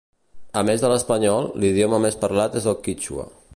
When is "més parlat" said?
2.09-2.61